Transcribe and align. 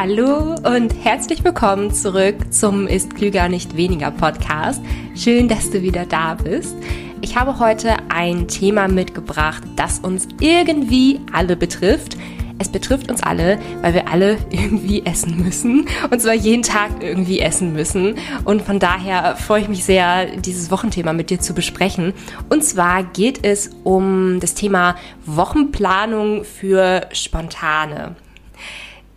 Hallo 0.00 0.54
und 0.62 0.94
herzlich 1.02 1.42
willkommen 1.42 1.92
zurück 1.92 2.36
zum 2.52 2.86
Ist 2.86 3.16
Klüger 3.16 3.48
nicht 3.48 3.76
weniger 3.76 4.12
Podcast. 4.12 4.80
Schön, 5.16 5.48
dass 5.48 5.70
du 5.70 5.82
wieder 5.82 6.06
da 6.06 6.34
bist. 6.34 6.76
Ich 7.20 7.36
habe 7.36 7.58
heute 7.58 7.96
ein 8.08 8.46
Thema 8.46 8.86
mitgebracht, 8.86 9.64
das 9.74 9.98
uns 9.98 10.28
irgendwie 10.40 11.20
alle 11.32 11.56
betrifft. 11.56 12.16
Es 12.60 12.68
betrifft 12.68 13.10
uns 13.10 13.24
alle, 13.24 13.58
weil 13.82 13.92
wir 13.92 14.08
alle 14.08 14.38
irgendwie 14.50 15.04
essen 15.04 15.42
müssen. 15.42 15.88
Und 16.08 16.22
zwar 16.22 16.34
jeden 16.34 16.62
Tag 16.62 17.02
irgendwie 17.02 17.40
essen 17.40 17.72
müssen. 17.72 18.14
Und 18.44 18.62
von 18.62 18.78
daher 18.78 19.34
freue 19.34 19.62
ich 19.62 19.68
mich 19.68 19.84
sehr, 19.84 20.26
dieses 20.26 20.70
Wochenthema 20.70 21.12
mit 21.12 21.28
dir 21.30 21.40
zu 21.40 21.54
besprechen. 21.54 22.14
Und 22.48 22.62
zwar 22.62 23.02
geht 23.02 23.44
es 23.44 23.70
um 23.82 24.38
das 24.38 24.54
Thema 24.54 24.94
Wochenplanung 25.26 26.44
für 26.44 27.08
Spontane. 27.10 28.14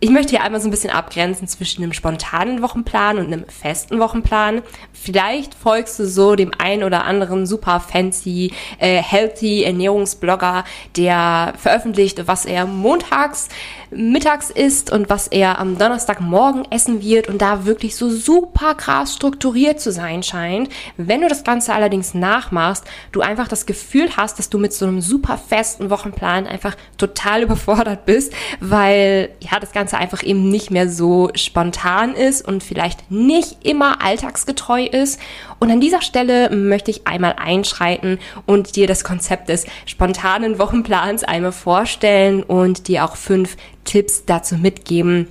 Ich 0.04 0.10
möchte 0.10 0.30
hier 0.30 0.42
einmal 0.42 0.60
so 0.60 0.66
ein 0.66 0.72
bisschen 0.72 0.90
abgrenzen 0.90 1.46
zwischen 1.46 1.80
einem 1.80 1.92
spontanen 1.92 2.60
Wochenplan 2.60 3.18
und 3.18 3.26
einem 3.26 3.44
festen 3.46 4.00
Wochenplan. 4.00 4.62
Vielleicht 4.92 5.54
folgst 5.54 5.96
du 6.00 6.08
so 6.08 6.34
dem 6.34 6.50
einen 6.58 6.82
oder 6.82 7.04
anderen 7.04 7.46
super 7.46 7.78
fancy, 7.78 8.52
äh, 8.80 9.00
healthy 9.00 9.62
Ernährungsblogger, 9.62 10.64
der 10.96 11.54
veröffentlicht, 11.56 12.26
was 12.26 12.46
er 12.46 12.66
montags 12.66 13.48
mittags 13.92 14.50
isst 14.50 14.90
und 14.90 15.10
was 15.10 15.28
er 15.28 15.58
am 15.58 15.78
Donnerstagmorgen 15.78 16.66
essen 16.70 17.02
wird 17.02 17.28
und 17.28 17.42
da 17.42 17.66
wirklich 17.66 17.94
so 17.96 18.10
super 18.10 18.74
krass 18.74 19.14
strukturiert 19.14 19.80
zu 19.80 19.92
sein 19.92 20.22
scheint. 20.22 20.70
Wenn 20.96 21.20
du 21.20 21.28
das 21.28 21.44
Ganze 21.44 21.74
allerdings 21.74 22.14
nachmachst, 22.14 22.84
du 23.12 23.20
einfach 23.20 23.48
das 23.48 23.66
Gefühl 23.66 24.16
hast, 24.16 24.38
dass 24.38 24.50
du 24.50 24.58
mit 24.58 24.72
so 24.72 24.86
einem 24.86 25.00
super 25.00 25.38
festen 25.38 25.90
Wochenplan 25.90 26.46
einfach 26.46 26.74
total 26.96 27.42
überfordert 27.42 28.04
bist, 28.06 28.32
weil 28.60 29.30
ja 29.40 29.60
das 29.60 29.72
Ganze 29.72 29.91
einfach 29.98 30.22
eben 30.22 30.48
nicht 30.48 30.70
mehr 30.70 30.88
so 30.88 31.30
spontan 31.34 32.14
ist 32.14 32.46
und 32.46 32.62
vielleicht 32.62 33.10
nicht 33.10 33.64
immer 33.64 34.02
alltagsgetreu 34.02 34.84
ist. 34.84 35.20
Und 35.58 35.70
an 35.70 35.80
dieser 35.80 36.02
Stelle 36.02 36.50
möchte 36.50 36.90
ich 36.90 37.06
einmal 37.06 37.34
einschreiten 37.38 38.18
und 38.46 38.76
dir 38.76 38.86
das 38.86 39.04
Konzept 39.04 39.48
des 39.48 39.66
spontanen 39.86 40.58
Wochenplans 40.58 41.24
einmal 41.24 41.52
vorstellen 41.52 42.42
und 42.42 42.88
dir 42.88 43.04
auch 43.04 43.16
fünf 43.16 43.56
Tipps 43.84 44.24
dazu 44.24 44.56
mitgeben, 44.56 45.28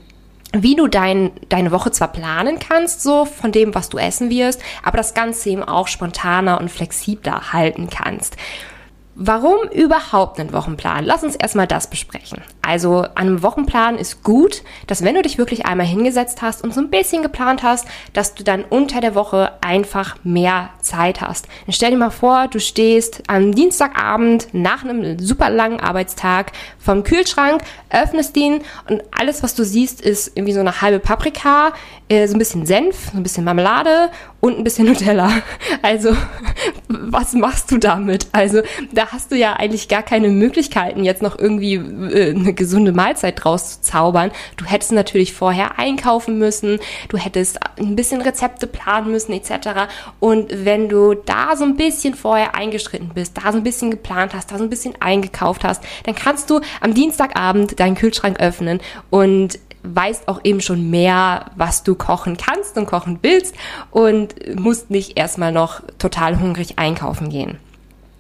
wie 0.53 0.75
du 0.75 0.87
dein, 0.87 1.31
deine 1.49 1.71
Woche 1.71 1.91
zwar 1.91 2.09
planen 2.09 2.59
kannst, 2.59 3.03
so 3.03 3.25
von 3.25 3.51
dem, 3.51 3.73
was 3.73 3.89
du 3.89 3.97
essen 3.97 4.29
wirst, 4.29 4.61
aber 4.83 4.97
das 4.97 5.13
Ganze 5.13 5.49
eben 5.49 5.63
auch 5.63 5.87
spontaner 5.87 6.59
und 6.59 6.69
flexibler 6.69 7.53
halten 7.53 7.89
kannst. 7.89 8.35
Warum 9.15 9.67
überhaupt 9.73 10.39
einen 10.39 10.53
Wochenplan? 10.53 11.03
Lass 11.03 11.23
uns 11.23 11.35
erstmal 11.35 11.67
das 11.67 11.89
besprechen. 11.89 12.41
Also 12.61 13.01
an 13.01 13.27
einem 13.27 13.43
Wochenplan 13.43 13.97
ist 13.97 14.23
gut, 14.23 14.63
dass 14.87 15.03
wenn 15.03 15.15
du 15.15 15.21
dich 15.21 15.37
wirklich 15.37 15.65
einmal 15.65 15.85
hingesetzt 15.85 16.41
hast 16.41 16.63
und 16.63 16.73
so 16.73 16.79
ein 16.79 16.89
bisschen 16.89 17.21
geplant 17.21 17.61
hast, 17.61 17.85
dass 18.13 18.35
du 18.35 18.43
dann 18.45 18.63
unter 18.63 19.01
der 19.01 19.13
Woche 19.13 19.51
einfach 19.59 20.15
mehr 20.23 20.69
Zeit 20.79 21.19
hast. 21.19 21.47
Dann 21.65 21.73
stell 21.73 21.91
dir 21.91 21.97
mal 21.97 22.09
vor, 22.09 22.47
du 22.47 22.61
stehst 22.61 23.23
am 23.27 23.53
Dienstagabend 23.53 24.47
nach 24.53 24.85
einem 24.85 25.19
super 25.19 25.49
langen 25.49 25.81
Arbeitstag 25.81 26.53
vom 26.79 27.03
Kühlschrank, 27.03 27.63
öffnest 27.89 28.37
ihn 28.37 28.61
und 28.89 29.03
alles, 29.11 29.43
was 29.43 29.55
du 29.55 29.65
siehst, 29.65 29.99
ist 29.99 30.31
irgendwie 30.35 30.53
so 30.53 30.61
eine 30.61 30.79
halbe 30.79 30.99
Paprika, 30.99 31.73
äh, 32.07 32.27
so 32.27 32.35
ein 32.35 32.39
bisschen 32.39 32.65
Senf, 32.65 33.09
so 33.11 33.17
ein 33.17 33.23
bisschen 33.23 33.43
Marmelade 33.43 34.09
und 34.39 34.57
ein 34.57 34.63
bisschen 34.63 34.85
Nutella. 34.87 35.31
Also, 35.81 36.15
was 36.99 37.33
machst 37.33 37.71
du 37.71 37.77
damit? 37.77 38.27
Also, 38.31 38.61
da 38.91 39.07
hast 39.07 39.31
du 39.31 39.35
ja 39.35 39.53
eigentlich 39.53 39.87
gar 39.87 40.03
keine 40.03 40.29
Möglichkeiten, 40.29 41.03
jetzt 41.03 41.21
noch 41.21 41.37
irgendwie 41.37 41.75
äh, 41.75 42.35
eine 42.35 42.53
gesunde 42.53 42.91
Mahlzeit 42.91 43.43
draus 43.43 43.81
zu 43.81 43.81
zaubern. 43.81 44.31
Du 44.57 44.65
hättest 44.65 44.91
natürlich 44.91 45.33
vorher 45.33 45.79
einkaufen 45.79 46.37
müssen, 46.37 46.79
du 47.09 47.17
hättest 47.17 47.59
ein 47.79 47.95
bisschen 47.95 48.21
Rezepte 48.21 48.67
planen 48.67 49.11
müssen, 49.11 49.33
etc. 49.33 49.89
Und 50.19 50.65
wenn 50.65 50.89
du 50.89 51.13
da 51.13 51.55
so 51.55 51.63
ein 51.63 51.75
bisschen 51.75 52.15
vorher 52.15 52.55
eingeschritten 52.55 53.11
bist, 53.13 53.37
da 53.37 53.51
so 53.51 53.57
ein 53.57 53.63
bisschen 53.63 53.91
geplant 53.91 54.33
hast, 54.33 54.51
da 54.51 54.57
so 54.57 54.63
ein 54.63 54.69
bisschen 54.69 54.93
eingekauft 54.99 55.63
hast, 55.63 55.83
dann 56.05 56.15
kannst 56.15 56.49
du 56.49 56.61
am 56.79 56.93
Dienstagabend 56.93 57.79
deinen 57.79 57.95
Kühlschrank 57.95 58.39
öffnen 58.39 58.79
und 59.09 59.59
weißt 59.83 60.27
auch 60.27 60.41
eben 60.43 60.61
schon 60.61 60.89
mehr, 60.89 61.51
was 61.55 61.83
du 61.83 61.95
kochen 61.95 62.37
kannst 62.37 62.77
und 62.77 62.85
kochen 62.85 63.19
willst 63.21 63.55
und 63.89 64.35
musst 64.59 64.89
nicht 64.89 65.17
erstmal 65.17 65.51
noch 65.51 65.81
total 65.97 66.39
hungrig 66.39 66.77
einkaufen 66.77 67.29
gehen. 67.29 67.57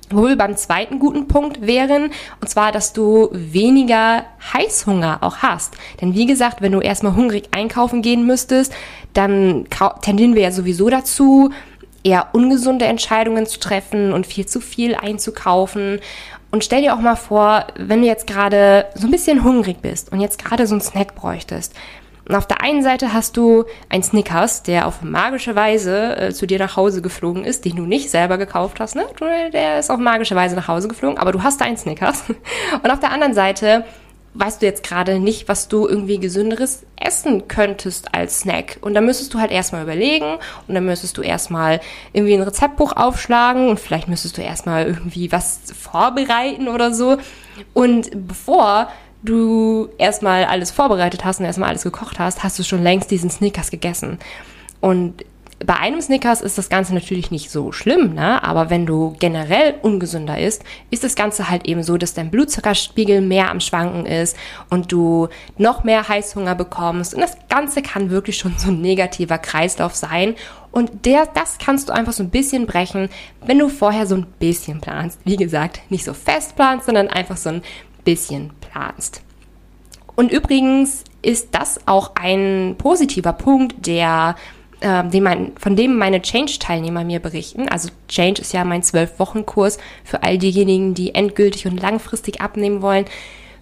Wo 0.09 0.27
wir 0.27 0.37
beim 0.37 0.57
zweiten 0.57 0.99
guten 0.99 1.27
Punkt 1.27 1.61
wären, 1.61 2.11
und 2.41 2.49
zwar, 2.49 2.73
dass 2.73 2.91
du 2.91 3.29
weniger 3.31 4.25
Heißhunger 4.53 5.19
auch 5.21 5.37
hast. 5.37 5.75
Denn 6.01 6.13
wie 6.15 6.25
gesagt, 6.25 6.61
wenn 6.61 6.73
du 6.73 6.81
erstmal 6.81 7.15
hungrig 7.15 7.49
einkaufen 7.51 8.01
gehen 8.01 8.25
müsstest, 8.25 8.73
dann 9.13 9.67
tendieren 10.01 10.35
wir 10.35 10.41
ja 10.41 10.51
sowieso 10.51 10.89
dazu, 10.89 11.51
eher 12.03 12.29
ungesunde 12.33 12.85
Entscheidungen 12.85 13.45
zu 13.45 13.59
treffen 13.59 14.11
und 14.11 14.25
viel 14.25 14.45
zu 14.45 14.59
viel 14.59 14.95
einzukaufen. 14.95 15.99
Und 16.51 16.65
stell 16.65 16.81
dir 16.81 16.93
auch 16.93 16.99
mal 16.99 17.15
vor, 17.15 17.65
wenn 17.77 18.01
du 18.01 18.07
jetzt 18.07 18.27
gerade 18.27 18.85
so 18.93 19.07
ein 19.07 19.11
bisschen 19.11 19.43
hungrig 19.43 19.81
bist 19.81 20.11
und 20.11 20.19
jetzt 20.19 20.43
gerade 20.43 20.67
so 20.67 20.75
einen 20.75 20.81
Snack 20.81 21.15
bräuchtest. 21.15 21.73
Und 22.27 22.35
auf 22.35 22.45
der 22.45 22.61
einen 22.61 22.83
Seite 22.83 23.13
hast 23.13 23.35
du 23.35 23.65
einen 23.89 24.03
Snickers, 24.03 24.61
der 24.63 24.87
auf 24.87 25.01
magische 25.01 25.55
Weise 25.55 26.17
äh, 26.17 26.33
zu 26.33 26.45
dir 26.45 26.59
nach 26.59 26.77
Hause 26.77 27.01
geflogen 27.01 27.43
ist, 27.43 27.65
den 27.65 27.75
du 27.75 27.83
nicht 27.83 28.09
selber 28.09 28.37
gekauft 28.37 28.79
hast, 28.79 28.95
ne? 28.95 29.05
Der 29.51 29.79
ist 29.79 29.89
auf 29.89 29.97
magische 29.97 30.35
Weise 30.35 30.55
nach 30.55 30.67
Hause 30.67 30.87
geflogen, 30.87 31.17
aber 31.17 31.31
du 31.31 31.41
hast 31.41 31.59
da 31.61 31.65
einen 31.65 31.77
Snickers. 31.77 32.23
Und 32.83 32.91
auf 32.91 32.99
der 32.99 33.11
anderen 33.11 33.33
Seite 33.33 33.85
weißt 34.33 34.61
du 34.61 34.65
jetzt 34.65 34.83
gerade 34.83 35.19
nicht, 35.19 35.47
was 35.49 35.67
du 35.67 35.87
irgendwie 35.87 36.19
gesünderes 36.19 36.83
essen 36.95 37.47
könntest 37.47 38.13
als 38.15 38.39
Snack. 38.39 38.77
Und 38.81 38.93
dann 38.93 39.05
müsstest 39.05 39.33
du 39.33 39.39
halt 39.39 39.51
erstmal 39.51 39.83
überlegen 39.83 40.37
und 40.67 40.75
dann 40.75 40.85
müsstest 40.85 41.17
du 41.17 41.21
erstmal 41.21 41.81
irgendwie 42.13 42.35
ein 42.35 42.41
Rezeptbuch 42.41 42.93
aufschlagen 42.95 43.69
und 43.69 43.79
vielleicht 43.79 44.07
müsstest 44.07 44.37
du 44.37 44.41
erstmal 44.41 44.85
irgendwie 44.87 45.31
was 45.31 45.59
vorbereiten 45.77 46.67
oder 46.69 46.93
so. 46.93 47.17
Und 47.73 48.09
bevor 48.27 48.89
du 49.23 49.89
erstmal 49.97 50.45
alles 50.45 50.71
vorbereitet 50.71 51.25
hast 51.25 51.39
und 51.39 51.45
erstmal 51.45 51.69
alles 51.69 51.83
gekocht 51.83 52.17
hast, 52.19 52.43
hast 52.43 52.57
du 52.57 52.63
schon 52.63 52.83
längst 52.83 53.11
diesen 53.11 53.29
Snickers 53.29 53.69
gegessen. 53.69 54.17
Und 54.79 55.25
bei 55.65 55.75
einem 55.75 56.01
Snickers 56.01 56.41
ist 56.41 56.57
das 56.57 56.69
Ganze 56.69 56.93
natürlich 56.93 57.31
nicht 57.31 57.51
so 57.51 57.71
schlimm, 57.71 58.13
ne? 58.13 58.43
aber 58.43 58.69
wenn 58.69 58.85
du 58.85 59.15
generell 59.19 59.75
ungesünder 59.81 60.39
isst, 60.39 60.63
ist 60.89 61.03
das 61.03 61.15
Ganze 61.15 61.49
halt 61.49 61.67
eben 61.67 61.83
so, 61.83 61.97
dass 61.97 62.13
dein 62.13 62.31
Blutzuckerspiegel 62.31 63.21
mehr 63.21 63.49
am 63.49 63.59
Schwanken 63.59 64.05
ist 64.05 64.37
und 64.69 64.91
du 64.91 65.27
noch 65.57 65.83
mehr 65.83 66.07
Heißhunger 66.07 66.55
bekommst. 66.55 67.13
Und 67.13 67.21
das 67.21 67.37
Ganze 67.49 67.81
kann 67.81 68.09
wirklich 68.09 68.37
schon 68.37 68.55
so 68.57 68.69
ein 68.69 68.81
negativer 68.81 69.37
Kreislauf 69.37 69.95
sein. 69.95 70.35
Und 70.71 71.05
der, 71.05 71.25
das 71.25 71.57
kannst 71.57 71.89
du 71.89 71.93
einfach 71.93 72.13
so 72.13 72.23
ein 72.23 72.29
bisschen 72.29 72.65
brechen, 72.65 73.09
wenn 73.45 73.59
du 73.59 73.67
vorher 73.67 74.07
so 74.07 74.15
ein 74.15 74.25
bisschen 74.39 74.81
planst. 74.81 75.19
Wie 75.25 75.35
gesagt, 75.35 75.81
nicht 75.89 76.05
so 76.05 76.13
fest 76.13 76.55
planst, 76.55 76.85
sondern 76.85 77.07
einfach 77.07 77.37
so 77.37 77.49
ein 77.49 77.61
bisschen 78.03 78.51
planst. 78.61 79.21
Und 80.15 80.31
übrigens 80.31 81.03
ist 81.21 81.49
das 81.51 81.87
auch 81.87 82.11
ein 82.15 82.75
positiver 82.77 83.33
Punkt, 83.33 83.85
der 83.85 84.35
äh, 84.81 85.07
den 85.07 85.23
mein, 85.23 85.51
von 85.57 85.75
dem 85.75 85.97
meine 85.97 86.21
Change-Teilnehmer 86.21 87.03
mir 87.03 87.19
berichten. 87.19 87.69
Also 87.69 87.89
Change 88.07 88.41
ist 88.41 88.53
ja 88.53 88.63
mein 88.63 88.83
Zwölf-Wochen-Kurs 88.83 89.77
für 90.03 90.23
all 90.23 90.37
diejenigen, 90.37 90.93
die 90.93 91.15
endgültig 91.15 91.67
und 91.67 91.81
langfristig 91.81 92.41
abnehmen 92.41 92.81
wollen. 92.81 93.05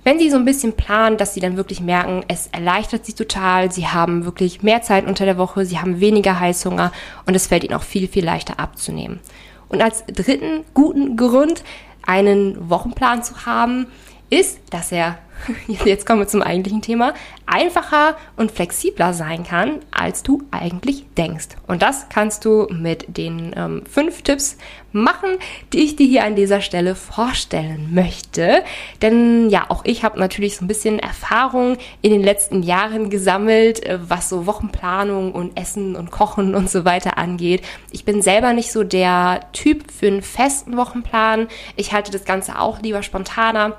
Wenn 0.03 0.17
sie 0.17 0.29
so 0.29 0.37
ein 0.37 0.45
bisschen 0.45 0.73
planen, 0.73 1.17
dass 1.17 1.33
sie 1.33 1.41
dann 1.41 1.57
wirklich 1.57 1.81
merken, 1.81 2.23
es 2.27 2.47
erleichtert 2.47 3.05
sie 3.05 3.13
total, 3.13 3.71
sie 3.71 3.87
haben 3.87 4.23
wirklich 4.25 4.63
mehr 4.63 4.81
Zeit 4.81 5.05
unter 5.05 5.25
der 5.25 5.37
Woche, 5.37 5.65
sie 5.65 5.77
haben 5.77 5.99
weniger 5.99 6.39
Heißhunger 6.39 6.91
und 7.25 7.35
es 7.35 7.47
fällt 7.47 7.65
ihnen 7.65 7.73
auch 7.73 7.83
viel, 7.83 8.07
viel 8.07 8.23
leichter 8.23 8.59
abzunehmen. 8.59 9.19
Und 9.67 9.81
als 9.81 10.05
dritten 10.05 10.63
guten 10.73 11.15
Grund, 11.17 11.63
einen 12.01 12.69
Wochenplan 12.69 13.23
zu 13.23 13.45
haben, 13.45 13.87
ist, 14.29 14.59
dass 14.69 14.91
er, 14.91 15.17
jetzt 15.85 16.05
kommen 16.05 16.19
wir 16.19 16.27
zum 16.27 16.41
eigentlichen 16.41 16.81
Thema, 16.81 17.13
einfacher 17.45 18.15
und 18.37 18.51
flexibler 18.51 19.13
sein 19.13 19.43
kann, 19.43 19.79
als 19.91 20.21
du 20.23 20.43
eigentlich 20.51 21.05
denkst. 21.17 21.49
Und 21.67 21.81
das 21.81 22.09
kannst 22.09 22.45
du 22.45 22.67
mit 22.69 23.17
den 23.17 23.53
ähm, 23.55 23.83
fünf 23.89 24.21
Tipps 24.21 24.57
machen, 24.91 25.37
die 25.73 25.79
ich 25.79 25.95
dir 25.95 26.05
hier 26.05 26.23
an 26.23 26.35
dieser 26.35 26.61
Stelle 26.61 26.95
vorstellen 26.95 27.93
möchte. 27.93 28.63
Denn 29.01 29.49
ja, 29.49 29.65
auch 29.69 29.83
ich 29.85 30.03
habe 30.03 30.19
natürlich 30.19 30.57
so 30.57 30.65
ein 30.65 30.67
bisschen 30.67 30.99
Erfahrung 30.99 31.77
in 32.01 32.11
den 32.11 32.23
letzten 32.23 32.63
Jahren 32.63 33.09
gesammelt, 33.09 33.83
äh, 33.85 33.99
was 34.01 34.29
so 34.29 34.45
Wochenplanung 34.45 35.31
und 35.31 35.59
Essen 35.59 35.95
und 35.95 36.11
Kochen 36.11 36.53
und 36.55 36.69
so 36.69 36.85
weiter 36.85 37.17
angeht. 37.17 37.63
Ich 37.91 38.05
bin 38.05 38.21
selber 38.21 38.53
nicht 38.53 38.71
so 38.71 38.83
der 38.83 39.41
Typ 39.53 39.91
für 39.91 40.07
einen 40.07 40.21
festen 40.21 40.77
Wochenplan. 40.77 41.47
Ich 41.75 41.93
halte 41.93 42.11
das 42.11 42.25
Ganze 42.25 42.59
auch 42.59 42.81
lieber 42.81 43.01
spontaner. 43.03 43.77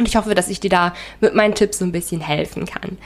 Und 0.00 0.08
ich 0.08 0.16
hoffe, 0.16 0.34
dass 0.34 0.48
ich 0.48 0.60
dir 0.60 0.70
da 0.70 0.94
mit 1.20 1.34
meinen 1.34 1.54
Tipps 1.54 1.78
so 1.78 1.84
ein 1.84 1.92
bisschen 1.92 2.22
helfen 2.22 2.64
kann. 2.64 2.96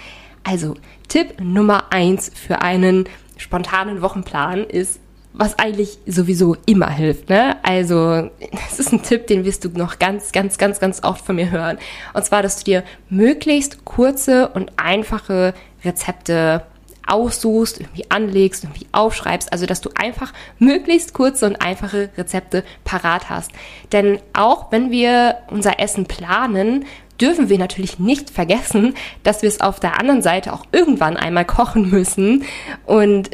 Also, 0.45 0.77
Tipp 1.09 1.41
Nummer 1.41 1.93
eins 1.93 2.31
für 2.33 2.63
einen 2.63 3.09
spontanen 3.37 4.01
Wochenplan 4.01 4.63
ist, 4.63 5.01
was 5.33 5.59
eigentlich 5.59 5.99
sowieso 6.07 6.57
immer 6.67 6.89
hilft, 6.89 7.31
ne? 7.31 7.57
Also, 7.65 8.31
es 8.71 8.79
ist 8.79 8.93
ein 8.93 9.03
Tipp, 9.03 9.27
den 9.27 9.45
wirst 9.45 9.65
du 9.65 9.71
noch 9.71 9.99
ganz, 9.99 10.31
ganz, 10.31 10.57
ganz, 10.57 10.79
ganz 10.79 11.03
oft 11.03 11.27
von 11.27 11.35
mir 11.35 11.51
hören. 11.51 11.79
Und 12.13 12.25
zwar, 12.25 12.45
dass 12.45 12.59
du 12.59 12.65
dir 12.65 12.85
möglichst 13.11 13.85
kurze 13.85 14.51
und 14.51 14.71
einfache 14.77 15.53
Rezepte 15.85 16.65
aussuchst, 17.07 17.81
irgendwie 17.81 18.11
anlegst, 18.11 18.65
irgendwie 18.65 18.87
aufschreibst, 18.93 19.53
also 19.53 19.67
dass 19.67 19.81
du 19.81 19.91
einfach 19.95 20.33
möglichst 20.59 21.13
kurze 21.13 21.47
und 21.47 21.57
einfache 21.57 22.11
Rezepte 22.17 22.65
parat 22.85 23.31
hast. 23.31 23.51
Denn 23.93 24.19
auch 24.33 24.73
wenn 24.73 24.91
wir 24.91 25.39
unser 25.51 25.81
Essen 25.81 26.07
planen, 26.07 26.85
dürfen 27.21 27.49
wir 27.49 27.59
natürlich 27.59 27.99
nicht 27.99 28.31
vergessen, 28.31 28.95
dass 29.23 29.43
wir 29.43 29.49
es 29.49 29.61
auf 29.61 29.81
der 29.81 30.01
anderen 30.01 30.23
Seite 30.23 30.53
auch 30.53 30.65
irgendwann 30.73 31.17
einmal 31.17 31.45
kochen 31.45 31.91
müssen. 31.91 32.45
Und 32.87 33.31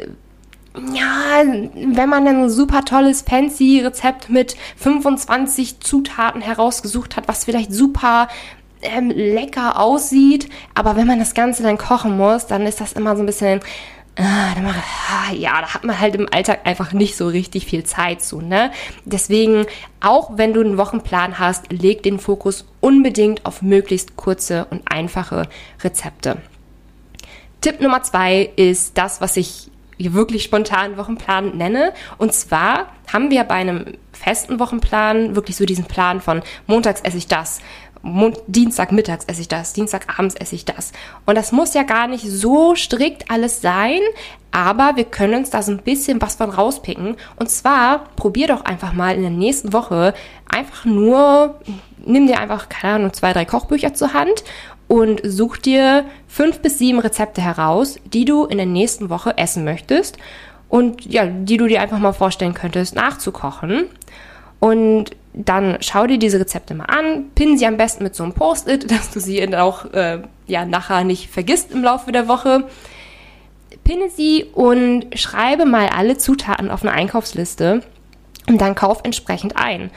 ja, 0.93 1.43
wenn 1.43 2.09
man 2.09 2.27
ein 2.27 2.49
super 2.49 2.85
tolles 2.85 3.23
fancy 3.23 3.81
Rezept 3.83 4.29
mit 4.29 4.55
25 4.77 5.81
Zutaten 5.81 6.41
herausgesucht 6.41 7.17
hat, 7.17 7.27
was 7.27 7.43
vielleicht 7.43 7.73
super 7.73 8.29
ähm, 8.81 9.09
lecker 9.09 9.79
aussieht, 9.79 10.49
aber 10.73 10.95
wenn 10.95 11.07
man 11.07 11.19
das 11.19 11.33
Ganze 11.33 11.63
dann 11.63 11.77
kochen 11.77 12.17
muss, 12.17 12.47
dann 12.47 12.65
ist 12.65 12.81
das 12.81 12.93
immer 12.93 13.15
so 13.15 13.23
ein 13.23 13.25
bisschen, 13.25 13.61
ah, 14.17 14.53
ah, 14.57 15.33
ja, 15.33 15.61
da 15.61 15.73
hat 15.73 15.83
man 15.83 15.99
halt 15.99 16.15
im 16.15 16.27
Alltag 16.31 16.61
einfach 16.65 16.93
nicht 16.93 17.15
so 17.15 17.27
richtig 17.27 17.65
viel 17.65 17.83
Zeit 17.83 18.21
zu, 18.21 18.41
ne? 18.41 18.71
Deswegen, 19.05 19.65
auch 19.99 20.31
wenn 20.37 20.53
du 20.53 20.61
einen 20.61 20.77
Wochenplan 20.77 21.39
hast, 21.39 21.71
leg 21.71 22.03
den 22.03 22.19
Fokus 22.19 22.65
unbedingt 22.79 23.45
auf 23.45 23.61
möglichst 23.61 24.15
kurze 24.17 24.65
und 24.69 24.81
einfache 24.91 25.47
Rezepte. 25.83 26.37
Tipp 27.61 27.79
Nummer 27.79 28.01
zwei 28.01 28.49
ist 28.55 28.97
das, 28.97 29.21
was 29.21 29.37
ich 29.37 29.69
wirklich 29.99 30.43
spontan 30.43 30.97
Wochenplan 30.97 31.57
nenne. 31.57 31.93
Und 32.17 32.33
zwar 32.33 32.87
haben 33.11 33.29
wir 33.29 33.43
bei 33.43 33.55
einem 33.55 33.97
festen 34.11 34.59
Wochenplan 34.59 35.35
wirklich 35.35 35.55
so 35.55 35.65
diesen 35.65 35.85
Plan 35.85 36.21
von 36.21 36.41
montags 36.65 37.01
esse 37.01 37.17
ich 37.17 37.27
das, 37.27 37.61
Dienstagmittags 38.47 39.25
esse 39.25 39.41
ich 39.41 39.47
das, 39.47 39.73
Dienstagabends 39.73 40.35
esse 40.35 40.55
ich 40.55 40.65
das. 40.65 40.91
Und 41.25 41.35
das 41.35 41.51
muss 41.51 41.73
ja 41.73 41.83
gar 41.83 42.07
nicht 42.07 42.25
so 42.27 42.75
strikt 42.75 43.29
alles 43.29 43.61
sein, 43.61 43.99
aber 44.51 44.95
wir 44.95 45.05
können 45.05 45.35
uns 45.35 45.49
da 45.49 45.61
so 45.61 45.71
ein 45.71 45.79
bisschen 45.79 46.21
was 46.21 46.35
von 46.35 46.49
rauspicken. 46.49 47.15
Und 47.37 47.49
zwar 47.49 48.05
probier 48.15 48.47
doch 48.47 48.65
einfach 48.65 48.93
mal 48.93 49.15
in 49.15 49.21
der 49.21 49.31
nächsten 49.31 49.71
Woche 49.71 50.13
einfach 50.49 50.85
nur, 50.85 51.59
nimm 52.05 52.27
dir 52.27 52.39
einfach, 52.39 52.69
keine 52.69 52.95
Ahnung, 52.95 53.13
zwei, 53.13 53.33
drei 53.33 53.45
Kochbücher 53.45 53.93
zur 53.93 54.13
Hand 54.13 54.43
und 54.87 55.21
such 55.23 55.57
dir 55.57 56.05
fünf 56.27 56.59
bis 56.59 56.79
sieben 56.79 56.99
Rezepte 56.99 57.41
heraus, 57.41 57.97
die 58.11 58.25
du 58.25 58.45
in 58.45 58.57
der 58.57 58.65
nächsten 58.65 59.09
Woche 59.09 59.37
essen 59.37 59.63
möchtest 59.63 60.17
und 60.67 61.05
ja, 61.05 61.25
die 61.25 61.57
du 61.57 61.67
dir 61.67 61.81
einfach 61.81 61.99
mal 61.99 62.13
vorstellen 62.13 62.53
könntest, 62.53 62.95
nachzukochen. 62.95 63.85
Und 64.61 65.05
dann 65.33 65.77
schau 65.81 66.05
dir 66.05 66.19
diese 66.19 66.39
Rezepte 66.39 66.75
mal 66.75 66.85
an, 66.85 67.31
pin 67.33 67.57
sie 67.57 67.65
am 67.65 67.77
besten 67.77 68.03
mit 68.03 68.15
so 68.15 68.23
einem 68.23 68.33
Post-it, 68.33 68.89
dass 68.91 69.09
du 69.09 69.19
sie 69.19 69.53
auch 69.57 69.91
äh, 69.93 70.21
ja, 70.47 70.65
nachher 70.65 71.03
nicht 71.03 71.29
vergisst 71.29 71.71
im 71.71 71.83
Laufe 71.83 72.13
der 72.13 72.29
Woche. 72.29 72.65
Pinne 73.83 74.09
sie 74.09 74.45
und 74.53 75.07
schreibe 75.17 75.65
mal 75.65 75.89
alle 75.89 76.17
Zutaten 76.17 76.69
auf 76.69 76.83
eine 76.83 76.91
Einkaufsliste 76.91 77.81
und 78.47 78.61
dann 78.61 78.75
kauf 78.75 78.99
entsprechend 79.03 79.57
ein. 79.57 79.89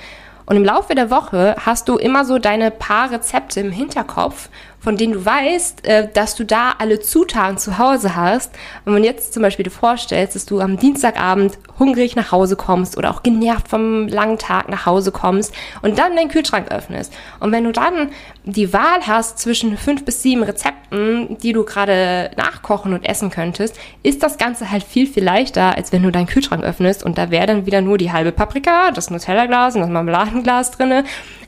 Und 0.46 0.56
im 0.56 0.64
Laufe 0.64 0.94
der 0.94 1.11
Woche 1.11 1.56
hast 1.61 1.88
du 1.88 1.96
immer 1.96 2.25
so 2.25 2.38
deine 2.38 2.70
paar 2.70 3.11
Rezepte 3.11 3.61
im 3.61 3.70
Hinterkopf, 3.70 4.49
von 4.84 4.98
denen 4.98 5.14
du 5.14 5.25
weißt, 5.25 5.86
äh, 5.86 6.08
dass 6.12 6.36
du 6.36 6.44
da 6.44 6.75
alle 6.78 7.00
Zutaten 7.00 7.56
zu 7.56 7.78
Hause 7.78 8.14
hast. 8.14 8.52
Und 8.84 8.94
wenn 8.94 9.02
jetzt 9.02 9.32
zum 9.32 9.42
Beispiel 9.42 9.64
dir 9.64 9.70
vorstellst, 9.70 10.36
dass 10.36 10.44
du 10.44 10.60
am 10.60 10.78
Dienstagabend 10.78 11.58
hungrig 11.78 12.14
nach 12.14 12.31
Hause 12.31 12.54
kommst 12.54 12.96
oder 12.98 13.10
auch 13.10 13.22
genervt 13.22 13.66
vom 13.69 14.06
langen 14.06 14.38
Tag 14.38 14.69
nach 14.69 14.86
Hause 14.86 15.10
kommst 15.10 15.54
und 15.82 15.98
dann 15.98 16.14
deinen 16.14 16.28
Kühlschrank 16.28 16.70
öffnest. 16.70 17.12
Und 17.40 17.50
wenn 17.50 17.64
du 17.64 17.72
dann 17.72 18.10
die 18.44 18.72
Wahl 18.72 19.06
hast 19.06 19.38
zwischen 19.38 19.76
fünf 19.78 20.04
bis 20.04 20.22
sieben 20.22 20.42
Rezepten, 20.42 21.38
die 21.38 21.54
du 21.54 21.64
gerade 21.64 22.30
nachkochen 22.37 22.92
und 22.92 23.08
essen 23.08 23.30
könntest, 23.30 23.76
ist 24.02 24.22
das 24.22 24.37
Ganze 24.37 24.70
halt 24.70 24.84
viel, 24.84 25.06
viel 25.06 25.25
leichter, 25.25 25.76
als 25.76 25.92
wenn 25.92 26.02
du 26.02 26.12
deinen 26.12 26.26
Kühlschrank 26.26 26.62
öffnest 26.62 27.02
und 27.02 27.16
da 27.16 27.30
wäre 27.30 27.46
dann 27.46 27.66
wieder 27.66 27.80
nur 27.80 27.96
die 27.96 28.12
halbe 28.12 28.32
Paprika, 28.32 28.90
das 28.90 29.10
Nutella-Glas 29.10 29.75
und 29.75 29.80
das 29.80 29.90
Marmeladenglas 29.90 30.72
drinne. 30.72 31.04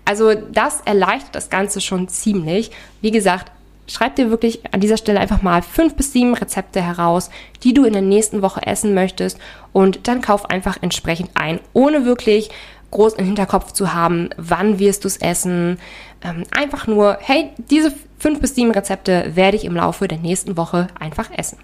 Also 0.07 0.33
das 0.35 0.81
erleichtert 0.87 1.35
das 1.35 1.51
Ganze 1.51 1.83
schon 1.83 2.09
ziemlich. 2.09 2.71
Wie 3.03 3.11
gesagt, 3.11 3.53
schreib 3.89 4.17
dir 4.17 4.31
wirklich 4.31 4.61
an 4.73 4.81
dieser 4.81 4.97
Stelle 4.97 5.21
einfach 5.21 5.43
mal 5.43 5.63
fünf 5.63 5.95
bis 5.95 6.13
sieben 6.13 6.35
Rezepte 6.35 6.81
heraus, 6.81 7.31
die 7.63 7.75
du 7.75 7.85
in 7.85 7.93
der 7.93 8.03
nächsten 8.03 8.41
Woche 8.41 8.67
essen 8.67 8.95
möchtest 8.95 9.39
und 9.73 10.09
dann 10.09 10.23
kauf 10.23 10.49
einfach 10.49 10.79
entsprechend 10.81 11.31
ein, 11.35 11.61
ohne 11.73 12.05
wirklich 12.05 12.51
groß 12.93 13.15
im 13.15 13.27
Hinterkopf 13.27 13.73
zu 13.73 13.93
haben, 13.93 14.31
wann 14.37 14.79
wirst 14.79 15.05
du 15.05 15.09
es 15.09 15.17
essen. 15.17 15.79
Ähm, 16.23 16.45
einfach 16.57 16.87
nur, 16.87 17.19
hey, 17.21 17.51
diese 17.71 17.93
fünf 18.19 18.41
bis 18.41 18.55
sieben 18.55 18.71
Rezepte 18.71 19.33
werde 19.35 19.57
ich 19.57 19.65
im 19.65 19.75
Laufe 19.75 20.09
der 20.09 20.19
nächsten 20.19 20.57
Woche 20.57 20.87
einfach 20.99 21.31
essen. 21.37 21.59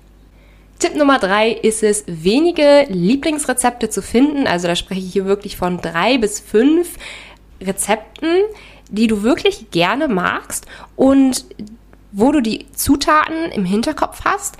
Tipp 0.78 0.96
Nummer 0.96 1.20
drei 1.20 1.50
ist 1.50 1.84
es, 1.84 2.02
wenige 2.08 2.86
Lieblingsrezepte 2.88 3.88
zu 3.88 4.02
finden. 4.02 4.48
Also 4.48 4.66
da 4.66 4.74
spreche 4.74 5.00
ich 5.00 5.12
hier 5.12 5.26
wirklich 5.26 5.56
von 5.56 5.80
drei 5.80 6.18
bis 6.18 6.40
fünf 6.40 6.98
Rezepten, 7.62 8.28
die 8.88 9.06
du 9.06 9.22
wirklich 9.22 9.70
gerne 9.70 10.08
magst 10.08 10.66
und 10.96 11.46
wo 12.12 12.30
du 12.30 12.40
die 12.40 12.66
Zutaten 12.72 13.50
im 13.52 13.64
Hinterkopf 13.64 14.24
hast 14.24 14.58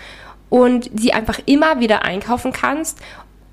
und 0.48 0.90
sie 0.94 1.12
einfach 1.12 1.38
immer 1.46 1.80
wieder 1.80 2.02
einkaufen 2.02 2.52
kannst 2.52 2.98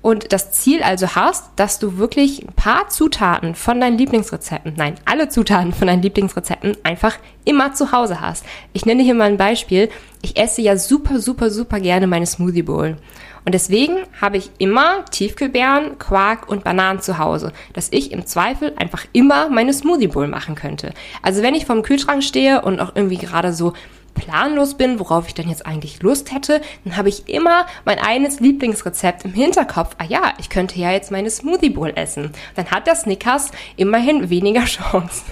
und 0.02 0.32
das 0.32 0.52
Ziel 0.52 0.82
also 0.82 1.14
hast, 1.14 1.50
dass 1.56 1.78
du 1.78 1.98
wirklich 1.98 2.42
ein 2.42 2.54
paar 2.54 2.88
Zutaten 2.88 3.54
von 3.54 3.80
deinen 3.80 3.98
Lieblingsrezepten, 3.98 4.72
nein, 4.76 4.94
alle 5.04 5.28
Zutaten 5.28 5.74
von 5.74 5.88
deinen 5.88 6.02
Lieblingsrezepten 6.02 6.76
einfach 6.84 7.18
immer 7.44 7.74
zu 7.74 7.92
Hause 7.92 8.20
hast. 8.20 8.44
Ich 8.72 8.86
nenne 8.86 9.02
hier 9.02 9.14
mal 9.14 9.28
ein 9.28 9.36
Beispiel. 9.36 9.90
Ich 10.22 10.38
esse 10.38 10.62
ja 10.62 10.78
super, 10.78 11.20
super, 11.20 11.50
super 11.50 11.80
gerne 11.80 12.06
meine 12.06 12.26
Smoothie 12.26 12.62
Bowl. 12.62 12.96
Und 13.44 13.54
deswegen 13.54 13.96
habe 14.20 14.36
ich 14.36 14.50
immer 14.58 15.04
Tiefkühlbeeren, 15.06 15.98
Quark 15.98 16.48
und 16.48 16.64
Bananen 16.64 17.00
zu 17.00 17.18
Hause, 17.18 17.52
dass 17.72 17.88
ich 17.90 18.12
im 18.12 18.26
Zweifel 18.26 18.74
einfach 18.76 19.04
immer 19.12 19.48
meine 19.48 19.72
Smoothie 19.72 20.08
Bowl 20.08 20.26
machen 20.28 20.54
könnte. 20.54 20.92
Also 21.22 21.42
wenn 21.42 21.54
ich 21.54 21.66
vom 21.66 21.82
Kühlschrank 21.82 22.22
stehe 22.22 22.62
und 22.62 22.80
auch 22.80 22.92
irgendwie 22.94 23.18
gerade 23.18 23.52
so 23.52 23.72
planlos 24.14 24.74
bin, 24.74 24.98
worauf 24.98 25.28
ich 25.28 25.34
dann 25.34 25.48
jetzt 25.48 25.66
eigentlich 25.66 26.02
Lust 26.02 26.32
hätte, 26.32 26.60
dann 26.84 26.96
habe 26.96 27.08
ich 27.08 27.28
immer 27.28 27.66
mein 27.84 27.98
eines 27.98 28.40
Lieblingsrezept 28.40 29.24
im 29.24 29.32
Hinterkopf. 29.32 29.94
Ah 29.98 30.04
ja, 30.04 30.34
ich 30.38 30.50
könnte 30.50 30.78
ja 30.78 30.90
jetzt 30.90 31.10
meine 31.10 31.30
Smoothie 31.30 31.70
Bowl 31.70 31.92
essen. 31.94 32.32
Dann 32.54 32.70
hat 32.70 32.86
der 32.86 32.96
Snickers 32.96 33.50
immerhin 33.76 34.30
weniger 34.30 34.64
Chance. 34.64 35.22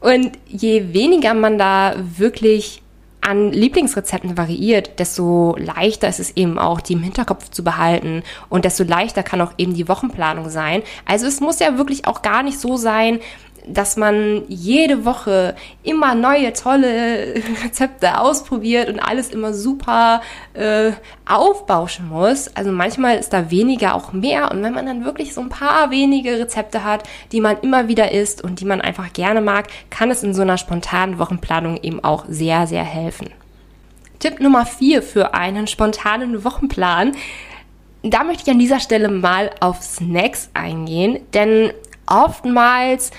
Und 0.00 0.38
je 0.46 0.92
weniger 0.92 1.34
man 1.34 1.58
da 1.58 1.94
wirklich 1.96 2.82
an 3.20 3.52
Lieblingsrezepten 3.52 4.36
variiert, 4.36 4.98
desto 4.98 5.56
leichter 5.58 6.08
ist 6.08 6.20
es 6.20 6.36
eben 6.36 6.58
auch, 6.58 6.80
die 6.80 6.94
im 6.94 7.02
Hinterkopf 7.02 7.50
zu 7.50 7.64
behalten 7.64 8.22
und 8.48 8.64
desto 8.64 8.84
leichter 8.84 9.22
kann 9.22 9.40
auch 9.40 9.52
eben 9.58 9.74
die 9.74 9.88
Wochenplanung 9.88 10.48
sein. 10.48 10.82
Also 11.04 11.26
es 11.26 11.40
muss 11.40 11.58
ja 11.58 11.76
wirklich 11.76 12.06
auch 12.06 12.22
gar 12.22 12.42
nicht 12.42 12.58
so 12.58 12.76
sein, 12.76 13.20
dass 13.68 13.96
man 13.96 14.42
jede 14.48 15.04
Woche 15.04 15.54
immer 15.82 16.14
neue, 16.14 16.52
tolle 16.52 17.34
Rezepte 17.64 18.20
ausprobiert 18.20 18.88
und 18.88 18.98
alles 18.98 19.30
immer 19.30 19.52
super 19.54 20.22
äh, 20.54 20.92
aufbauschen 21.26 22.08
muss. 22.08 22.48
Also 22.56 22.72
manchmal 22.72 23.18
ist 23.18 23.32
da 23.32 23.50
weniger 23.50 23.94
auch 23.94 24.12
mehr. 24.12 24.50
Und 24.50 24.62
wenn 24.62 24.74
man 24.74 24.86
dann 24.86 25.04
wirklich 25.04 25.34
so 25.34 25.40
ein 25.40 25.48
paar 25.48 25.90
wenige 25.90 26.38
Rezepte 26.38 26.84
hat, 26.84 27.04
die 27.32 27.40
man 27.40 27.58
immer 27.62 27.88
wieder 27.88 28.12
isst 28.12 28.42
und 28.42 28.60
die 28.60 28.64
man 28.64 28.80
einfach 28.80 29.12
gerne 29.12 29.40
mag, 29.40 29.68
kann 29.90 30.10
es 30.10 30.22
in 30.22 30.34
so 30.34 30.42
einer 30.42 30.58
spontanen 30.58 31.18
Wochenplanung 31.18 31.78
eben 31.82 32.02
auch 32.02 32.24
sehr, 32.28 32.66
sehr 32.66 32.84
helfen. 32.84 33.30
Tipp 34.18 34.40
Nummer 34.40 34.66
vier 34.66 35.02
für 35.02 35.34
einen 35.34 35.66
spontanen 35.66 36.44
Wochenplan. 36.44 37.12
Da 38.02 38.24
möchte 38.24 38.44
ich 38.44 38.50
an 38.50 38.58
dieser 38.58 38.80
Stelle 38.80 39.08
mal 39.08 39.50
auf 39.60 39.82
Snacks 39.82 40.50
eingehen, 40.54 41.20
denn 41.34 41.72
oftmals 42.06 43.10